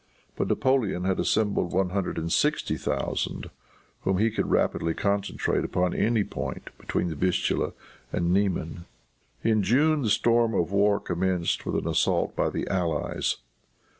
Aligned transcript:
But 0.35 0.47
Napoleon 0.47 1.03
had 1.03 1.19
assembled 1.19 1.73
one 1.73 1.89
hundred 1.91 2.17
and 2.17 2.31
sixty 2.33 2.75
thousand 2.75 3.51
whom 4.01 4.17
he 4.17 4.31
could 4.31 4.49
rapidly 4.49 4.95
concentrate 4.95 5.63
upon 5.63 5.93
any 5.93 6.23
point 6.23 6.71
between 6.79 7.09
the 7.09 7.15
Vistula 7.15 7.73
and 8.11 8.25
the 8.25 8.39
Niemen. 8.39 8.85
In 9.43 9.61
June 9.61 10.01
the 10.01 10.09
storm 10.09 10.55
of 10.55 10.71
war 10.71 10.99
commenced 10.99 11.67
with 11.67 11.75
an 11.75 11.87
assault 11.87 12.35
by 12.35 12.49
the 12.49 12.67
allies. 12.67 13.37